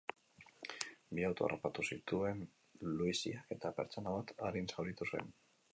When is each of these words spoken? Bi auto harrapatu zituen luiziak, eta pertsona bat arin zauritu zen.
Bi 1.19 1.27
auto 1.27 1.45
harrapatu 1.47 1.85
zituen 1.95 2.41
luiziak, 2.95 3.55
eta 3.59 3.75
pertsona 3.83 4.19
bat 4.19 4.37
arin 4.51 4.73
zauritu 4.77 5.13
zen. 5.15 5.35